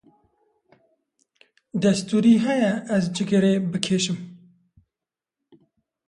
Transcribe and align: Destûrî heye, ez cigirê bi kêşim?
Destûrî 1.81 2.35
heye, 2.45 2.73
ez 2.95 3.03
cigirê 3.15 3.53
bi 3.71 3.79
kêşim? 3.85 4.19